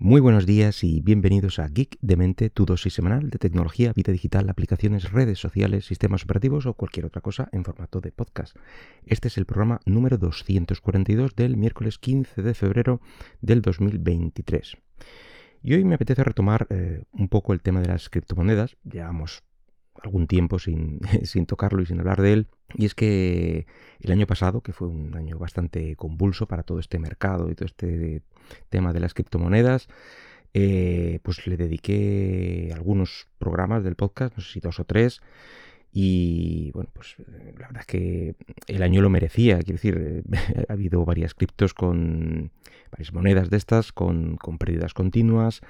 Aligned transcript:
Muy 0.00 0.20
buenos 0.20 0.46
días 0.46 0.84
y 0.84 1.00
bienvenidos 1.00 1.58
a 1.58 1.66
Geek 1.66 1.98
de 2.00 2.16
Mente, 2.16 2.50
tu 2.50 2.66
dosis 2.66 2.94
semanal 2.94 3.30
de 3.30 3.38
tecnología, 3.38 3.92
vida 3.92 4.12
digital, 4.12 4.48
aplicaciones, 4.48 5.10
redes 5.10 5.40
sociales, 5.40 5.86
sistemas 5.86 6.22
operativos 6.22 6.66
o 6.66 6.74
cualquier 6.74 7.06
otra 7.06 7.20
cosa 7.20 7.48
en 7.50 7.64
formato 7.64 8.00
de 8.00 8.12
podcast. 8.12 8.56
Este 9.06 9.26
es 9.26 9.36
el 9.38 9.44
programa 9.44 9.80
número 9.86 10.16
242 10.16 11.34
del 11.34 11.56
miércoles 11.56 11.98
15 11.98 12.42
de 12.42 12.54
febrero 12.54 13.00
del 13.40 13.60
2023. 13.60 14.76
Y 15.64 15.74
hoy 15.74 15.84
me 15.84 15.96
apetece 15.96 16.22
retomar 16.22 16.68
eh, 16.70 17.02
un 17.10 17.28
poco 17.28 17.52
el 17.52 17.60
tema 17.60 17.80
de 17.80 17.88
las 17.88 18.08
criptomonedas. 18.08 18.76
Llevamos 18.84 19.42
algún 20.02 20.26
tiempo 20.26 20.58
sin, 20.58 21.00
sin, 21.24 21.46
tocarlo 21.46 21.82
y 21.82 21.86
sin 21.86 22.00
hablar 22.00 22.20
de 22.20 22.32
él. 22.32 22.46
Y 22.74 22.84
es 22.86 22.94
que 22.94 23.66
el 24.00 24.12
año 24.12 24.26
pasado, 24.26 24.60
que 24.60 24.72
fue 24.72 24.88
un 24.88 25.16
año 25.16 25.38
bastante 25.38 25.96
convulso 25.96 26.46
para 26.46 26.62
todo 26.62 26.78
este 26.78 26.98
mercado 26.98 27.50
y 27.50 27.54
todo 27.54 27.66
este 27.66 28.22
tema 28.68 28.92
de 28.92 29.00
las 29.00 29.14
criptomonedas, 29.14 29.88
eh, 30.54 31.20
pues 31.22 31.46
le 31.46 31.56
dediqué 31.56 32.70
algunos 32.74 33.28
programas 33.38 33.84
del 33.84 33.96
podcast, 33.96 34.36
no 34.36 34.42
sé 34.42 34.52
si 34.52 34.60
dos 34.60 34.80
o 34.80 34.84
tres, 34.84 35.20
y 35.92 36.70
bueno, 36.72 36.90
pues 36.92 37.16
la 37.26 37.68
verdad 37.68 37.80
es 37.80 37.86
que 37.86 38.34
el 38.66 38.82
año 38.82 39.02
lo 39.02 39.10
merecía, 39.10 39.58
quiero 39.58 39.72
decir, 39.74 40.24
ha 40.68 40.72
habido 40.72 41.04
varias 41.04 41.34
criptos 41.34 41.74
con 41.74 42.52
varias 42.90 43.12
monedas 43.12 43.50
de 43.50 43.56
estas, 43.56 43.92
con, 43.92 44.36
con 44.36 44.58
pérdidas 44.58 44.94
continuas, 44.94 45.60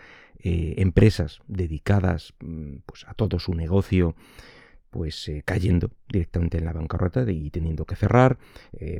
eh, 0.40 0.74
empresas 0.78 1.40
dedicadas 1.46 2.34
mm, 2.40 2.76
pues, 2.86 3.04
a 3.08 3.14
todo 3.14 3.38
su 3.38 3.54
negocio 3.54 4.14
pues 4.90 5.28
eh, 5.28 5.42
cayendo 5.44 5.90
directamente 6.08 6.56
en 6.56 6.64
la 6.64 6.72
bancarrota 6.72 7.30
y 7.30 7.50
teniendo 7.50 7.84
que 7.84 7.94
cerrar, 7.94 8.38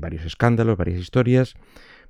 varios 0.03 0.27
escándalos, 0.27 0.77
varias 0.77 1.01
historias. 1.01 1.55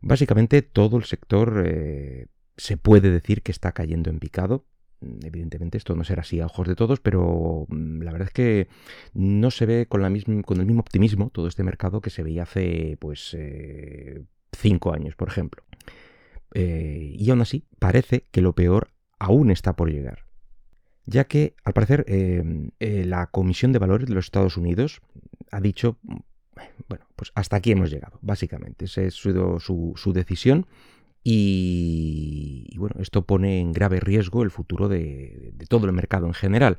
Básicamente 0.00 0.62
todo 0.62 0.96
el 0.96 1.04
sector 1.04 1.64
eh, 1.66 2.26
se 2.56 2.76
puede 2.76 3.10
decir 3.10 3.42
que 3.42 3.52
está 3.52 3.72
cayendo 3.72 4.10
en 4.10 4.20
picado. 4.20 4.64
Mm, 5.00 5.24
evidentemente 5.24 5.78
esto 5.78 5.94
no 5.94 6.04
será 6.04 6.22
así 6.22 6.40
a 6.40 6.46
ojos 6.46 6.66
de 6.66 6.74
todos, 6.74 7.00
pero 7.00 7.66
mm, 7.68 8.02
la 8.02 8.12
verdad 8.12 8.28
es 8.28 8.34
que 8.34 8.68
no 9.14 9.50
se 9.50 9.66
ve 9.66 9.86
con, 9.86 10.04
el 10.04 10.10
mismo 10.10 10.80
optimismo 10.80 11.30
todo 11.30 11.48
este 11.48 11.62
mercado 11.62 12.00
que 12.00 12.10
se 12.10 12.22
veía 12.22 12.44
hace 12.44 12.96
pues 13.00 13.34
eh, 13.38 14.24
cinco 14.52 14.92
años, 14.92 15.16
por 15.16 15.28
ejemplo. 15.28 15.62
Eh, 16.54 17.14
y 17.14 17.30
aún 17.30 17.42
así 17.42 17.64
parece 17.78 18.24
que 18.30 18.40
lo 18.40 18.54
peor 18.54 18.88
aún 19.18 19.50
está 19.50 19.76
por 19.76 19.90
llegar 19.90 20.24
ya 21.04 21.24
que 21.24 21.54
al 21.64 21.72
parecer 21.72 22.04
la 22.78 23.28
Comisión 23.28 23.72
de 23.72 23.78
Valores 23.78 24.08
de 24.08 24.14
los 24.14 24.26
Estados 24.26 24.58
Unidos 24.58 25.00
ha 25.50 25.58
dicho 25.58 25.96
bueno, 26.88 27.06
pues 27.16 27.32
hasta 27.34 27.56
aquí 27.56 27.72
hemos 27.72 27.90
llegado, 27.90 28.18
básicamente. 28.22 28.86
Esa 28.86 29.02
ha 29.02 29.10
sido 29.10 29.60
su, 29.60 29.94
decisión. 30.14 30.66
Y, 31.30 32.74
bueno, 32.78 32.96
esto 33.00 33.26
pone 33.26 33.60
en 33.60 33.74
grave 33.74 34.00
riesgo 34.00 34.42
el 34.42 34.50
futuro 34.50 34.88
de, 34.88 35.52
todo 35.68 35.84
el 35.84 35.92
mercado 35.92 36.26
en 36.26 36.32
general. 36.32 36.78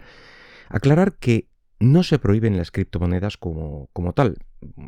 Aclarar 0.69 1.13
que 1.13 1.49
no 1.79 2.01
se 2.01 2.17
prohíben 2.17 2.57
las 2.57 2.71
criptomonedas 2.71 3.37
como, 3.37 3.91
como 3.93 4.13
tal, 4.13 4.39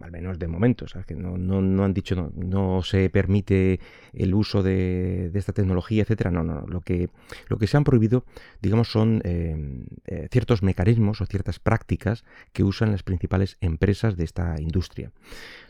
al 0.02 0.12
menos 0.12 0.40
de 0.40 0.48
momento. 0.48 0.88
Que 1.06 1.14
no, 1.14 1.38
no, 1.38 1.84
han 1.84 1.94
dicho 1.94 2.16
no, 2.16 2.32
no, 2.36 2.82
se 2.82 3.12
permite 3.12 3.80
el 4.14 4.34
uso 4.34 4.64
de, 4.64 5.30
esta 5.36 5.54
tecnología, 5.54 6.02
etcétera. 6.02 6.32
No, 6.32 6.44
no, 6.44 6.66
Lo 6.66 6.82
que, 6.82 7.12
lo 7.48 7.60
que 7.60 7.68
se 7.68 7.78
han 7.78 7.84
prohibido, 7.84 8.26
digamos, 8.64 8.92
son 8.92 9.22
eh, 9.26 9.86
eh, 10.08 10.28
ciertos 10.32 10.64
mecanismos 10.64 11.22
o 11.22 11.28
ciertas 11.28 11.60
prácticas 11.60 12.26
que 12.52 12.64
usan 12.64 12.92
las 12.92 13.04
principales 13.04 13.58
empresas 13.62 14.18
de 14.18 14.24
esta 14.24 14.60
industria. 14.60 15.12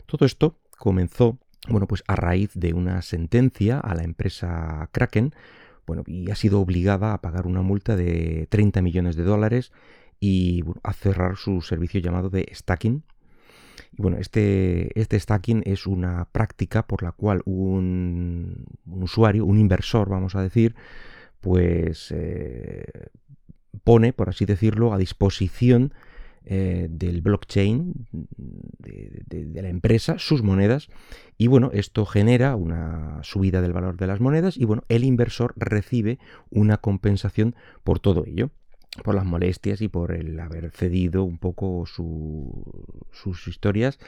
Todo 0.06 0.24
esto 0.24 0.56
comenzó, 0.78 1.38
bueno, 1.68 1.86
pues 1.86 2.02
a 2.06 2.16
raíz 2.16 2.50
de 2.54 2.74
una 2.74 3.02
sentencia 3.02 3.78
a 3.78 3.94
la 3.94 4.02
empresa 4.02 4.88
Kraken, 4.92 5.34
bueno, 5.86 6.02
y 6.06 6.30
ha 6.30 6.34
sido 6.34 6.60
obligada 6.60 7.12
a 7.12 7.20
pagar 7.20 7.46
una 7.46 7.62
multa 7.62 7.96
de 7.96 8.46
30 8.50 8.82
millones 8.82 9.16
de 9.16 9.24
dólares 9.24 9.72
y 10.20 10.62
a 10.82 10.92
cerrar 10.92 11.36
su 11.36 11.60
servicio 11.62 12.00
llamado 12.00 12.30
de 12.30 12.48
stacking. 12.54 13.02
Y 13.96 14.02
bueno, 14.02 14.18
este, 14.18 14.98
este 14.98 15.18
stacking 15.18 15.62
es 15.66 15.86
una 15.86 16.26
práctica 16.30 16.86
por 16.86 17.02
la 17.02 17.12
cual 17.12 17.42
un, 17.44 18.66
usuario, 18.86 19.44
un 19.44 19.58
inversor, 19.58 20.08
vamos 20.08 20.34
a 20.34 20.42
decir, 20.42 20.74
pues 21.40 22.12
eh, 22.14 22.86
pone, 23.84 24.12
por 24.12 24.28
así 24.28 24.44
decirlo, 24.44 24.92
a 24.92 24.98
disposición 24.98 25.92
eh, 26.44 26.88
del 26.90 27.22
blockchain 27.22 28.06
de, 28.12 29.62
la 29.62 29.68
empresa 29.68 30.18
sus 30.18 30.42
monedas 30.42 30.88
y 31.38 31.46
bueno 31.46 31.70
esto 31.72 32.04
genera 32.06 32.56
una 32.56 33.20
subida 33.22 33.60
del 33.62 33.72
valor 33.72 33.96
de 33.96 34.06
las 34.06 34.20
monedas 34.20 34.56
y 34.56 34.64
bueno 34.64 34.84
el 34.88 35.04
inversor 35.04 35.54
recibe 35.56 36.18
una 36.50 36.78
compensación 36.78 37.54
por 37.84 38.00
todo 38.00 38.24
ello 38.26 38.50
por 39.04 39.14
las 39.14 39.24
molestias 39.24 39.80
y 39.80 39.88
por 39.88 40.12
el 40.12 40.38
haber 40.38 40.70
cedido 40.70 41.24
un 41.24 41.38
poco 41.38 41.84
sus 41.86 43.48
historias, 43.48 43.98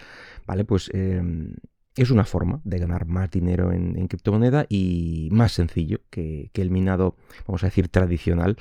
¿vale? 0.46 0.66
Pues 0.66 0.90
em, 0.92 1.54
es 1.96 2.10
una 2.10 2.24
forma 2.24 2.60
de 2.64 2.78
ganar 2.78 3.06
más 3.06 3.30
dinero 3.30 3.72
en, 3.72 4.06
criptomoneda 4.08 4.66
y 4.68 5.28
más 5.30 5.52
sencillo 5.52 6.00
que, 6.10 6.50
el 6.54 6.70
minado, 6.70 7.16
vamos 7.46 7.62
a 7.62 7.68
decir, 7.68 7.88
tradicional, 7.88 8.56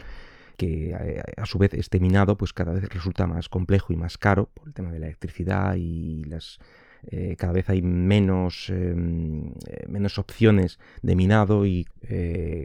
que 0.63 0.91
eh, 0.91 1.24
a, 1.38 1.46
su 1.46 1.57
vez 1.57 1.74
este 1.74 2.00
minado 2.00 2.38
pues 2.38 2.53
cada 2.53 2.74
vez 2.74 2.88
resulta 2.90 3.28
más 3.28 3.50
complejo 3.50 3.94
y 3.94 3.96
más 3.96 4.18
caro 4.18 4.50
por 4.53 4.68
el 4.68 4.74
tema 4.74 4.91
de 4.91 5.00
la 5.00 5.07
electricidad 5.07 5.75
y 5.75 6.24
las 6.25 6.59
eh, 7.07 7.35
cada 7.38 7.51
vez 7.51 7.69
hay 7.69 7.81
menos, 7.81 8.69
em, 8.69 9.50
eh, 9.68 9.85
menos 9.90 10.18
opciones 10.18 10.79
de 11.02 11.18
minado 11.18 11.66
y 11.66 11.85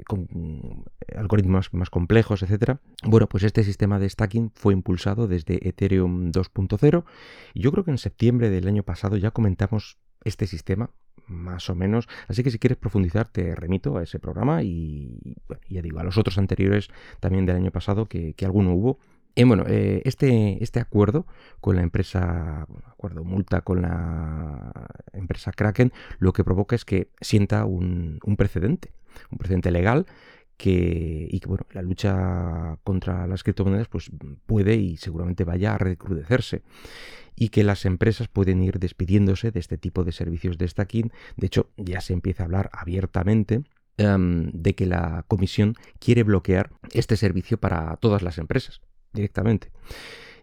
con 0.07 0.85
algoritmos 1.17 1.75
más 1.75 1.91
complejos, 1.91 2.45
etc. 2.45 2.77
Bueno, 3.03 3.29
pues 3.29 3.43
este 3.43 3.65
sistema 3.65 3.99
de 3.99 4.09
stacking 4.09 4.53
fue 4.55 4.75
impulsado 4.75 5.27
desde 5.27 5.69
Ethereum 5.69 6.31
2.0 6.31 7.05
y 7.55 7.63
yo 7.63 7.73
creo 7.73 7.85
que 7.85 7.91
en 7.91 7.99
septiembre 7.99 8.49
del 8.49 8.69
año 8.69 8.85
pasado 8.85 9.17
ya 9.17 9.33
comentamos 9.33 9.99
este 10.25 10.47
sistema 10.47 10.91
más 11.29 11.71
o 11.71 11.75
menos. 11.75 12.09
Así 12.27 12.43
que 12.43 12.51
si 12.51 12.59
quieres 12.59 12.79
profundizar, 12.79 13.29
te 13.29 13.55
remito 13.55 13.97
a 13.97 14.03
ese 14.03 14.19
programa 14.19 14.63
y, 14.63 15.37
ya 15.69 15.83
digo, 15.83 16.01
a 16.01 16.05
los 16.05 16.19
otros 16.19 16.39
anteriores 16.39 16.89
también 17.21 17.47
del 17.47 17.57
año 17.57 17.71
pasado, 17.71 18.07
que, 18.07 18.35
que 18.35 18.45
alguno 18.45 18.75
hubo, 18.75 18.99
y 19.39 19.45
bueno, 19.45 19.63
eh, 19.69 20.03
este, 20.05 20.61
este 20.65 20.81
acuerdo 20.81 21.25
con 21.61 21.77
la 21.77 21.83
empresa, 21.83 22.67
acuerdo 22.89 23.23
multa 23.23 23.61
con 23.61 23.83
la 23.83 24.73
empresa 25.13 25.53
Kraken, 25.53 25.93
lo 26.19 26.33
que 26.33 26.43
provoca 26.43 26.75
es 26.75 26.85
que 26.85 27.13
sienta 27.21 27.65
un, 27.65 28.19
precedente, 28.37 28.91
un 29.31 29.39
precedente 29.39 29.71
legal 29.71 30.07
que, 30.59 31.27
y 31.31 31.41
que 31.41 31.49
bueno, 31.49 31.65
la 31.73 31.81
lucha 31.81 32.79
contra 32.85 33.27
las 33.27 33.43
criptomonedas 33.43 33.89
pues, 33.89 34.11
puede 34.45 34.75
y 34.75 34.99
seguramente 34.99 35.45
vaya 35.45 35.75
a 35.75 35.79
recrudecerse 35.79 36.63
y 37.37 37.49
que 37.49 37.63
las 37.63 37.87
empresas 37.87 38.29
pueden 38.29 38.63
ir 38.63 38.81
despidiéndose 38.81 39.53
de 39.53 39.61
este 39.61 39.79
tipo 39.79 40.05
de 40.05 40.13
servicios 40.13 40.59
de 40.59 40.67
stacking. 40.67 41.13
De 41.37 41.47
hecho, 41.47 41.71
ya 41.77 42.01
se 42.01 42.13
empieza 42.13 42.43
a 42.43 42.47
hablar 42.47 42.69
abiertamente 42.73 43.63
em, 43.97 44.51
de 44.53 44.75
que 44.75 44.87
la 44.87 45.25
comisión 45.29 45.75
quiere 46.01 46.25
bloquear 46.25 46.73
este 46.93 47.17
servicio 47.17 47.59
para 47.59 47.97
todas 47.97 48.23
las 48.23 48.39
empresas 48.39 48.81
directamente. 49.13 49.71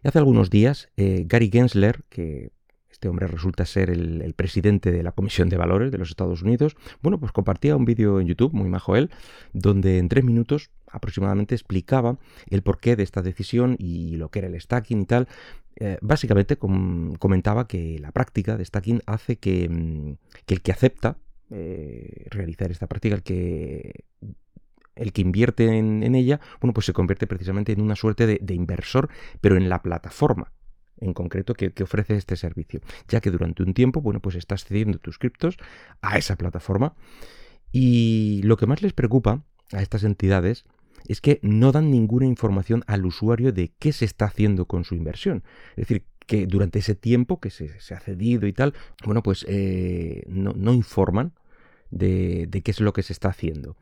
Hace 0.04 0.20
algunos 0.20 0.50
días, 0.50 0.90
eh, 0.96 1.26
Gary 1.28 1.50
Gensler, 1.52 2.04
que 2.10 2.52
este 2.96 3.10
hombre 3.10 3.28
resulta 3.28 3.66
ser 3.66 3.90
el, 3.90 4.34
presidente 4.36 4.92
de 4.92 5.04
la 5.04 5.12
Comisión 5.12 5.50
de 5.50 5.58
Valores 5.58 5.92
de 5.92 5.98
los 5.98 6.10
Estados 6.10 6.42
Unidos, 6.42 6.78
bueno, 7.02 7.20
pues 7.20 7.32
compartía 7.34 7.76
un 7.76 7.84
vídeo 7.84 8.22
en 8.22 8.28
YouTube, 8.28 8.54
muy 8.54 8.70
majo 8.70 8.96
él, 8.96 9.12
donde 9.52 10.00
en 10.00 10.08
tres 10.08 10.24
minutos 10.24 10.72
aproximadamente 10.90 11.56
explicaba 11.56 12.18
el 12.50 12.62
porqué 12.62 12.96
de 12.96 13.04
esta 13.04 13.22
decisión 13.22 13.76
y 13.78 14.16
lo 14.16 14.30
que 14.30 14.40
era 14.40 14.48
el 14.48 14.60
stacking 14.60 15.02
y 15.02 15.06
tal. 15.06 15.28
Eh, 15.76 15.98
básicamente 16.02 16.58
comentaba 16.58 17.68
que 17.68 18.00
la 18.00 18.14
práctica 18.14 18.56
de 18.56 18.64
stacking 18.64 19.02
hace 19.06 19.36
que, 19.36 19.68
mm, 19.68 20.14
el 20.48 20.62
que 20.62 20.72
acepta 20.72 21.18
eh, 21.52 22.28
realizar 22.32 22.72
esta 22.72 22.88
práctica, 22.88 23.16
el 23.16 23.24
que 23.24 24.06
el 24.96 25.12
que 25.12 25.22
invierte 25.22 25.78
en, 25.78 26.16
ella, 26.16 26.40
bueno, 26.62 26.74
pues 26.74 26.86
se 26.86 26.94
convierte 26.94 27.28
precisamente 27.28 27.74
en 27.74 27.82
una 27.82 27.98
suerte 27.98 28.26
de, 28.26 28.54
inversor, 28.54 29.10
pero 29.42 29.58
en 29.58 29.68
la 29.68 29.82
plataforma 29.82 30.54
en 30.98 31.14
concreto 31.14 31.54
que, 31.54 31.72
ofrece 31.84 32.16
este 32.16 32.36
servicio, 32.36 32.82
ya 33.08 33.22
que 33.22 33.32
durante 33.32 33.64
un 33.64 33.74
tiempo, 33.74 34.02
bueno, 34.02 34.20
pues 34.22 34.36
estás 34.36 34.66
cediendo 34.66 35.00
tus 35.00 35.18
criptos 35.18 35.58
a 36.02 36.18
esa 36.18 36.36
plataforma 36.36 36.96
y 37.72 38.42
lo 38.44 38.58
que 38.58 38.68
más 38.68 38.82
les 38.82 38.94
preocupa 38.94 39.44
a 39.72 39.82
estas 39.82 40.04
entidades 40.04 40.66
es 41.08 41.22
que 41.22 41.40
no 41.44 41.72
dan 41.72 41.92
ninguna 41.92 42.26
información 42.26 42.84
al 42.88 43.06
usuario 43.06 43.52
de 43.52 43.74
qué 43.78 43.92
se 43.94 44.06
está 44.06 44.26
haciendo 44.26 44.66
con 44.66 44.84
su 44.86 44.96
inversión. 44.96 45.44
Es 45.72 45.88
decir, 45.88 46.06
que 46.26 46.48
durante 46.48 46.80
ese 46.80 46.96
tiempo 46.96 47.40
que 47.40 47.50
se, 47.50 47.70
ha 47.94 48.00
cedido 48.00 48.48
y 48.48 48.54
tal, 48.54 48.74
bueno, 49.06 49.22
pues 49.22 49.46
eh, 49.48 50.24
no, 50.28 50.74
informan 50.74 51.34
de, 51.92 52.50
qué 52.64 52.72
es 52.72 52.80
lo 52.80 52.94
que 52.94 53.04
se 53.04 53.14
está 53.14 53.30
haciendo 53.30 53.78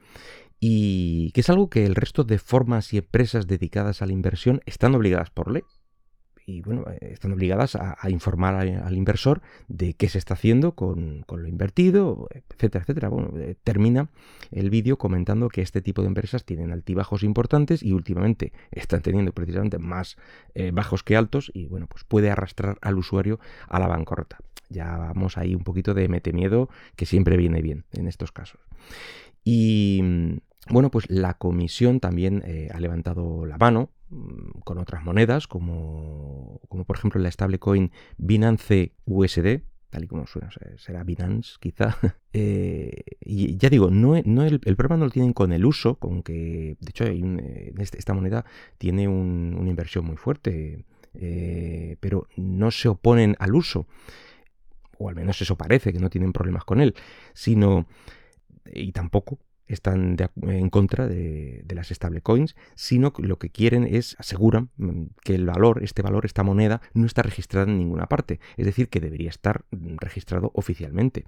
y 0.60 1.32
que 1.32 1.42
es 1.42 1.50
algo 1.50 1.70
que 1.70 1.86
el 1.86 1.96
resto 1.96 2.24
de 2.24 2.40
formas 2.40 2.94
y 2.94 2.98
empresas 2.98 3.48
dedicadas 3.48 4.02
a 4.02 4.06
la 4.06 4.14
inversión 4.14 4.62
están 4.66 4.96
obligadas 4.96 5.30
por 5.30 5.52
ley. 5.52 5.64
Y 6.46 6.62
bueno, 6.62 6.86
están 7.02 7.32
obligadas 7.32 7.76
a, 7.76 8.10
informar 8.10 8.56
al, 8.56 8.94
inversor 8.96 9.42
de 9.68 9.94
qué 9.94 10.10
se 10.10 10.18
está 10.18 10.34
haciendo 10.34 10.74
con, 10.76 11.26
lo 11.28 11.48
invertido, 11.48 12.28
etcétera, 12.32 12.84
etcétera. 12.84 13.10
Bueno, 13.10 13.32
termina 13.64 14.10
el 14.52 14.70
vídeo 14.70 14.98
comentando 14.98 15.50
que 15.50 15.62
este 15.62 15.82
tipo 15.82 16.02
de 16.02 16.08
empresas 16.10 16.46
tienen 16.46 16.72
altibajos 16.72 17.24
importantes 17.24 17.84
y 17.84 17.94
últimamente 17.94 18.54
están 18.72 19.02
teniendo 19.02 19.32
precisamente 19.32 19.80
más 19.80 20.18
bajos 20.74 21.04
que 21.04 21.16
altos 21.16 21.52
y 21.54 21.68
bueno, 21.68 21.88
pues 21.88 22.04
puede 22.04 22.30
arrastrar 22.30 22.78
al 22.82 22.98
usuario 22.98 23.40
a 23.68 23.80
la 23.80 23.88
bancarrota. 23.88 24.38
Ya 24.70 24.98
vamos 24.98 25.38
ahí 25.38 25.56
un 25.56 25.64
poquito 25.64 25.94
de 25.94 26.08
mete 26.10 26.34
miedo 26.34 26.70
que 26.96 27.06
siempre 27.06 27.38
viene 27.38 27.62
bien 27.62 27.86
en 27.94 28.08
estos 28.08 28.32
casos. 28.32 28.60
Y 29.44 30.00
mm, 30.04 30.38
bueno, 30.70 30.90
pues 30.90 31.10
la 31.10 31.36
comisión 31.36 32.00
también 32.00 32.44
eh, 32.46 32.70
ha 32.74 32.80
levantado 32.80 33.46
la 33.46 33.58
mano 33.58 33.90
con 34.64 34.78
otras 34.78 35.04
monedas, 35.04 35.48
como, 35.48 36.62
como 36.70 36.86
por 36.86 36.98
ejemplo 36.98 37.22
la 37.22 37.32
stablecoin 37.32 37.92
Binance 38.18 38.94
USD, 39.06 39.62
tal 39.90 40.04
y 40.04 40.08
como 40.08 40.26
suena, 40.28 40.50
será 40.78 41.04
Binance 41.04 41.58
quizá. 41.60 41.98
Eh, 42.36 43.04
y 43.22 43.58
ya 43.58 43.70
digo, 43.70 43.92
no, 43.92 44.20
no 44.26 44.44
el, 44.44 44.60
problema 44.60 44.98
no 44.98 45.06
lo 45.06 45.12
tienen 45.12 45.34
con 45.34 45.54
el 45.54 45.64
uso, 45.64 46.00
con 46.00 46.24
que, 46.24 46.78
de 46.80 46.90
hecho, 46.90 47.04
eh, 47.04 47.72
este, 47.78 48.00
esta 48.00 48.16
moneda 48.16 48.44
tiene 48.80 49.08
una 49.08 49.70
inversión 49.70 50.04
muy 50.04 50.18
fuerte, 50.18 50.84
pero 52.00 52.28
no 52.36 52.72
se 52.72 52.90
oponen 52.90 53.36
al 53.38 53.54
uso 53.54 53.86
o 54.98 55.10
al 55.10 55.16
menos 55.16 55.42
eso 55.42 55.56
parece, 55.56 55.94
que 55.94 56.00
no 56.00 56.10
tienen 56.10 56.34
problemas 56.34 56.64
con 56.64 56.82
él, 56.82 56.96
sino, 57.34 57.88
y 58.66 58.92
tampoco 58.92 59.40
están 59.74 60.16
en 60.42 60.70
contra 60.70 61.08
de, 61.08 61.66
las 61.70 61.90
stablecoins, 61.90 62.56
sino 62.76 63.14
que 63.14 63.24
lo 63.24 63.38
que 63.38 63.50
quieren 63.50 63.84
es, 63.84 64.16
aseguran 64.20 64.70
mm, 64.78 65.04
que 65.24 65.36
el 65.36 65.46
valor, 65.46 65.84
este 65.84 66.02
valor, 66.02 66.26
esta 66.26 66.44
moneda, 66.44 66.82
no 66.94 67.06
está 67.06 67.24
registrada 67.24 67.70
en 67.70 67.78
ninguna 67.78 68.08
parte, 68.08 68.40
es 68.58 68.66
decir, 68.66 68.90
que 68.90 69.00
debería 69.00 69.30
estar 69.30 69.66
mm, 69.72 69.96
registrado 69.98 70.52
oficialmente. 70.54 71.26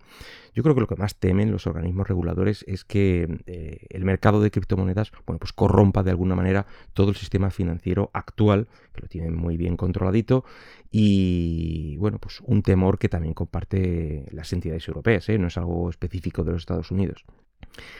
Yo 0.53 0.63
creo 0.63 0.75
que 0.75 0.81
lo 0.81 0.87
que 0.87 0.95
más 0.95 1.15
temen 1.15 1.51
los 1.51 1.67
organismos 1.67 2.07
reguladores 2.07 2.63
es 2.67 2.85
que 2.85 3.39
eh, 3.47 3.87
el 3.89 4.05
mercado 4.05 4.41
de 4.41 4.51
criptomonedas, 4.51 5.11
bueno, 5.25 5.39
pues 5.39 5.53
corrompa 5.53 6.03
de 6.03 6.11
alguna 6.11 6.35
manera 6.35 6.67
todo 6.93 7.09
el 7.09 7.15
sistema 7.15 7.49
financiero 7.49 8.11
actual, 8.13 8.67
que 8.93 9.01
lo 9.01 9.07
tienen 9.07 9.35
muy 9.35 9.57
bien 9.57 9.77
controladito, 9.77 10.45
y 10.91 11.97
bueno, 11.97 12.19
pues 12.19 12.39
un 12.41 12.61
temor 12.61 12.97
que 12.97 13.09
también 13.09 13.33
comparte 13.33 14.25
las 14.31 14.53
entidades 14.53 14.87
europeas, 14.87 15.27
¿eh? 15.29 15.37
no 15.37 15.47
es 15.47 15.57
algo 15.57 15.89
específico 15.89 16.43
de 16.43 16.53
los 16.53 16.61
Estados 16.61 16.91
Unidos. 16.91 17.25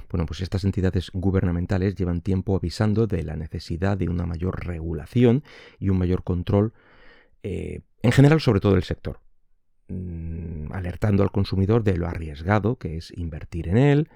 Bueno, 0.09 0.25
pues 0.25 0.41
estas 0.41 0.63
entidades 0.63 1.11
gubernamentales 1.13 1.95
llevan 1.95 2.21
tiempo 2.21 2.55
avisando 2.55 3.07
de 3.07 3.23
la 3.23 3.35
necesidad 3.35 3.97
de 3.97 4.09
una 4.09 4.25
mayor 4.25 4.65
regulación 4.65 5.43
y 5.79 5.89
un 5.89 5.97
mayor 5.97 6.23
control 6.23 6.73
eh, 7.47 7.81
en 8.01 8.11
general 8.11 8.41
sobre 8.41 8.59
todo 8.59 8.75
el 8.75 8.83
sector, 8.83 9.19
mm, 9.87 10.71
alertando 10.73 11.21
al 11.21 11.31
consumidor 11.31 11.83
de 11.83 11.95
lo 11.95 12.07
arriesgado 12.07 12.77
que 12.77 12.97
es 12.97 13.11
invertir 13.15 13.67
en 13.67 13.77
él. 13.77 14.09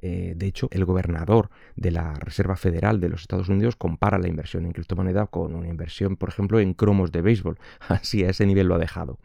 Eh, 0.00 0.34
de 0.36 0.46
hecho, 0.46 0.66
el 0.72 0.84
gobernador 0.84 1.50
de 1.76 1.92
la 1.92 2.14
Reserva 2.14 2.56
Federal 2.56 2.98
de 2.98 3.08
los 3.08 3.20
Estados 3.20 3.48
Unidos 3.48 3.76
compara 3.76 4.18
la 4.18 4.26
inversión 4.26 4.64
en 4.64 4.72
criptomoneda 4.72 5.26
con 5.26 5.54
una 5.54 5.68
inversión, 5.68 6.16
por 6.16 6.28
ejemplo, 6.28 6.58
en 6.58 6.74
cromos 6.74 7.12
de 7.12 7.22
béisbol. 7.22 7.56
Así 7.88 8.24
a 8.24 8.30
ese 8.30 8.46
nivel 8.46 8.66
lo 8.66 8.74
ha 8.74 8.78
dejado. 8.78 9.18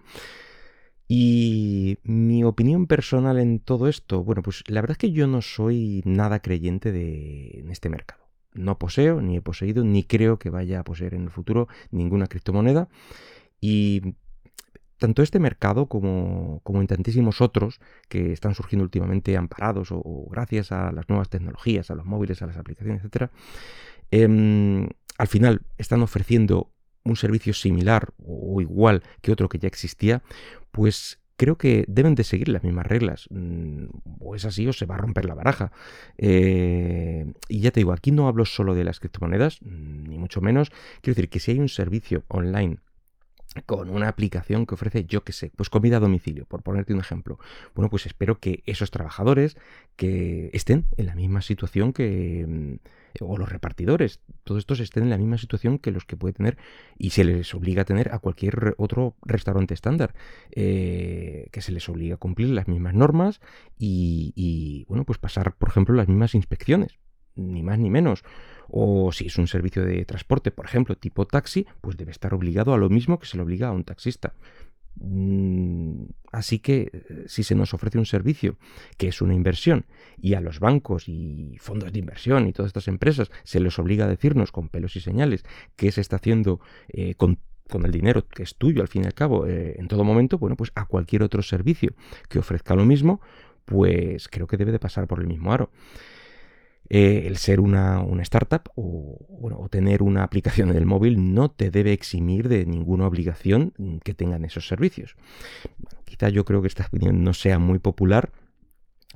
Y 1.08 2.00
mi 2.04 2.44
opinión 2.44 2.86
personal 2.86 3.40
en 3.40 3.60
todo 3.60 3.88
esto, 3.88 4.24
bueno, 4.24 4.42
pues 4.42 4.64
la 4.68 4.82
verdad 4.82 4.96
es 4.96 4.98
que 4.98 5.12
yo 5.12 5.26
no 5.28 5.42
soy 5.42 6.02
nada 6.06 6.42
creyente 6.42 6.92
de, 6.92 7.60
en 7.60 7.70
este 7.72 7.90
mercado. 7.90 8.26
No 8.54 8.78
poseo, 8.78 9.22
ni 9.22 9.38
he 9.38 9.42
poseído, 9.42 9.86
ni 9.86 10.04
creo 10.04 10.38
que 10.38 10.50
vaya 10.50 10.80
a 10.80 10.84
poseer 10.84 11.14
en 11.14 11.24
el 11.24 11.30
futuro 11.30 11.68
ninguna 11.92 12.28
criptomoneda. 12.28 12.90
Y 13.62 14.16
tanto 14.98 15.22
este 15.22 15.40
mercado 15.40 15.88
como, 15.88 16.60
como 16.64 16.82
en 16.82 16.88
tantísimos 16.88 17.40
otros 17.42 17.80
que 18.10 18.34
están 18.34 18.56
surgiendo 18.56 18.84
últimamente 18.84 19.38
amparados 19.38 19.90
o, 19.92 20.28
gracias 20.30 20.72
a 20.72 20.92
las 20.92 21.08
nuevas 21.08 21.30
tecnologías, 21.30 21.90
a 21.92 21.96
los 21.96 22.06
móviles, 22.06 22.42
a 22.42 22.48
las 22.48 22.58
aplicaciones, 22.58 23.04
etc., 23.04 23.32
em, 24.12 24.90
al 25.18 25.28
final 25.28 25.62
están 25.78 26.02
ofreciendo 26.02 26.72
un 27.04 27.16
servicio 27.16 27.54
similar 27.54 28.14
o 28.24 28.37
igual 28.62 29.04
que 29.22 29.32
otro 29.32 29.50
que 29.50 29.60
ya 29.60 29.68
existía, 29.68 30.24
pues 30.72 31.20
creo 31.38 31.58
que 31.58 31.86
deben 31.88 32.16
de 32.16 32.24
seguir 32.24 32.50
las 32.50 32.64
mismas 32.64 32.86
reglas. 32.86 33.28
Mm, 33.30 33.86
o 34.20 34.36
es 34.36 34.44
así 34.44 34.68
o 34.68 34.74
se 34.74 34.86
va 34.86 34.96
a 34.96 34.98
romper 34.98 35.26
la 35.26 35.36
baraja. 35.36 35.72
Eh, 36.18 37.32
y 37.48 37.60
ya 37.62 37.72
te 37.72 37.80
digo, 37.80 37.94
aquí 37.94 38.12
no 38.12 38.28
hablo 38.28 38.44
solo 38.46 38.76
de 38.76 38.84
las 38.84 39.00
criptomonedas, 39.00 39.62
mm, 39.62 40.10
ni 40.10 40.18
mucho 40.18 40.42
menos. 40.42 40.72
Quiero 41.02 41.16
decir 41.16 41.30
que 41.30 41.40
si 41.40 41.52
hay 41.52 41.60
un 41.60 41.70
servicio 41.70 42.24
online 42.28 42.80
con 43.66 43.90
una 43.90 44.10
aplicación 44.10 44.66
que 44.66 44.76
ofrece, 44.76 45.06
yo 45.06 45.24
qué 45.24 45.32
sé, 45.32 45.52
pues 45.56 45.70
comida 45.70 45.98
a 45.98 46.00
domicilio, 46.00 46.46
por 46.46 46.64
ponerte 46.64 46.94
un 46.94 47.00
ejemplo. 47.00 47.40
Bueno, 47.74 47.90
pues 47.90 48.06
espero 48.06 48.40
que 48.40 48.62
esos 48.66 48.92
trabajadores 48.92 49.58
que 49.96 50.50
estén 50.54 50.86
en 50.98 51.06
la 51.06 51.16
misma 51.16 51.42
situación 51.42 51.94
que 51.94 52.46
mm, 52.48 52.76
o 53.22 53.38
los 53.38 53.50
repartidores, 53.50 54.22
todos 54.44 54.60
estos 54.60 54.80
estén 54.80 55.04
en 55.04 55.10
la 55.10 55.18
misma 55.18 55.38
situación 55.38 55.80
que 55.80 55.92
los 55.92 56.06
que 56.06 56.18
puede 56.18 56.34
tener 56.34 56.58
y 56.98 57.12
se 57.12 57.24
les 57.24 57.54
obliga 57.54 57.84
a 57.84 57.86
tener 57.86 58.14
a 58.14 58.20
cualquier 58.20 58.76
otro 58.78 59.16
restaurante 59.24 59.74
estándar, 59.74 60.14
eh, 60.52 61.48
que 61.52 61.62
se 61.62 61.72
les 61.72 61.88
obliga 61.90 62.16
a 62.16 62.18
cumplir 62.18 62.50
las 62.50 62.68
mismas 62.68 62.94
normas 62.94 63.42
y, 63.78 64.34
y, 64.36 64.86
bueno, 64.88 65.06
pues 65.06 65.20
pasar, 65.20 65.56
por 65.56 65.70
ejemplo, 65.70 65.96
las 65.96 66.08
mismas 66.08 66.36
inspecciones, 66.36 67.00
ni 67.36 67.64
más 67.64 67.80
ni 67.80 67.90
menos. 67.90 68.24
O 68.70 69.12
si 69.12 69.28
es 69.28 69.38
un 69.38 69.48
servicio 69.48 69.86
de 69.86 70.04
transporte, 70.06 70.52
por 70.52 70.66
ejemplo, 70.66 70.96
tipo 70.96 71.26
taxi, 71.26 71.66
pues 71.82 71.96
debe 71.98 72.12
estar 72.12 72.34
obligado 72.34 72.74
a 72.74 72.78
lo 72.78 72.90
mismo 72.90 73.20
que 73.20 73.28
se 73.28 73.38
le 73.38 73.44
obliga 73.44 73.70
a 73.70 73.72
un 73.72 73.84
taxista. 73.84 74.34
Mm, 75.00 76.06
así 76.32 76.60
que 76.60 77.06
si 77.28 77.44
se 77.44 77.56
nos 77.56 77.74
ofrece 77.74 77.98
un 77.98 78.06
servicio 78.06 78.58
que 78.98 79.08
es 79.08 79.22
una 79.22 79.34
inversión 79.34 79.86
y 80.20 80.34
a 80.34 80.42
los 80.42 80.60
bancos 80.60 81.08
y 81.08 81.58
fondos 81.60 81.92
de 81.94 82.00
inversión 82.00 82.48
y 82.48 82.54
todas 82.54 82.70
estas 82.70 82.88
empresas 82.88 83.30
se 83.44 83.60
les 83.60 83.78
obliga 83.80 84.06
a 84.06 84.08
decirnos 84.08 84.52
con 84.52 84.70
pelos 84.70 84.96
y 84.96 85.02
señales 85.02 85.44
qué 85.76 85.92
se 85.92 86.02
está 86.02 86.18
haciendo 86.18 86.60
eh, 86.90 87.16
con, 87.16 87.40
el 87.84 87.92
dinero 87.92 88.28
que 88.28 88.44
es 88.44 88.56
tuyo 88.56 88.82
al 88.82 88.88
fin 88.88 89.04
y 89.04 89.08
al 89.08 89.14
cabo 89.14 89.46
eh, 89.46 89.76
en 89.78 89.88
todo 89.88 90.04
momento, 90.04 90.38
bueno, 90.38 90.56
pues 90.56 90.72
a 90.76 90.86
cualquier 90.86 91.24
otro 91.24 91.42
servicio 91.44 91.94
que 92.30 92.40
ofrezca 92.40 92.76
lo 92.76 92.86
mismo, 92.86 93.22
pues 93.66 94.30
creo 94.30 94.48
que 94.48 94.58
debe 94.58 94.72
de 94.72 94.80
pasar 94.80 95.08
por 95.08 95.20
el 95.20 95.28
mismo 95.28 95.52
aro. 95.52 95.70
Eh, 96.90 97.24
el 97.26 97.38
ser 97.38 97.60
una, 97.60 98.02
startup 98.22 98.70
o, 98.76 99.68
tener 99.70 100.02
una 100.02 100.24
aplicación 100.24 100.70
en 100.70 100.78
el 100.78 100.86
móvil 100.86 101.34
no 101.34 101.52
te 101.52 101.70
debe 101.70 101.92
eximir 101.92 102.48
de 102.48 102.66
ninguna 102.66 103.06
obligación 103.06 103.74
que 104.04 104.14
tengan 104.14 104.46
esos 104.46 104.68
servicios. 104.68 105.16
quizá 106.06 106.30
yo 106.30 106.46
creo 106.46 106.62
que 106.62 106.70
esta 106.70 106.86
opinión 106.86 107.24
no 107.24 107.34
sea 107.34 107.60
muy 107.60 107.80
popular, 107.80 108.32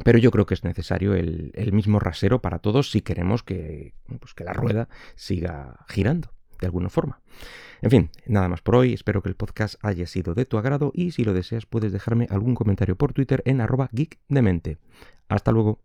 pero 0.04 0.18
yo 0.18 0.32
creo 0.32 0.46
que 0.46 0.54
es 0.54 0.64
necesario 0.66 1.14
el, 1.14 1.72
mismo 1.72 2.00
rasero 2.00 2.42
para 2.42 2.60
todos 2.60 2.92
si 2.92 3.02
queremos 3.02 3.44
que, 3.44 3.94
pues 4.20 4.34
que 4.34 4.44
la 4.44 4.54
rueda 4.54 4.90
siga 5.16 5.86
girando 5.88 6.34
de 6.60 6.68
alguna 6.68 6.90
forma. 6.90 7.22
En 7.82 7.90
fin, 7.90 8.10
nada 8.28 8.48
más 8.48 8.62
por 8.62 8.76
hoy, 8.76 8.94
espero 8.94 9.22
que 9.22 9.30
el 9.30 9.36
podcast 9.36 9.76
haya 9.82 10.06
sido 10.06 10.34
de 10.34 10.46
tu 10.46 10.58
agrado 10.58 10.92
y 10.94 11.12
si 11.12 11.24
lo 11.24 11.34
deseas 11.34 11.66
puedes 11.66 11.92
dejarme 11.92 12.28
algún 12.30 12.56
comentario 12.56 12.96
por 12.96 13.14
Twitter 13.14 13.42
en 13.46 13.62
arroba 13.62 13.90
geekdemente. 13.94 14.78
Hasta 15.28 15.52
luego. 15.52 15.80